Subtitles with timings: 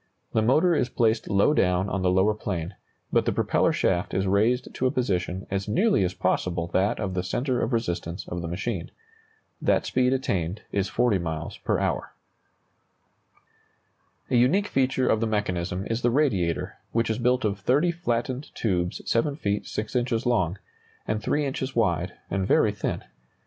[0.33, 2.73] The motor is placed low down on the lower plane,
[3.13, 7.13] but the propeller shaft is raised to a position as nearly as possible that of
[7.13, 8.89] the centre of resistance of the machine.
[9.61, 12.13] The speed attained is 40 miles per hour.
[14.27, 14.35] [Illustration: The McCurdy biplane, "Baddeck No.
[14.35, 17.91] 2."] A unique feature of the mechanism is the radiator, which is built of 30
[17.91, 20.57] flattened tubes 7 feet 6 inches long,
[21.07, 23.03] and 3 inches wide, and very thin.